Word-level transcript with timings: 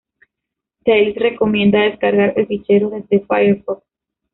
Tails 0.83 1.13
recomienda 1.15 1.83
descargar 1.83 2.33
el 2.35 2.47
fichero 2.47 2.89
desde 2.89 3.23
Firefox 3.27 3.85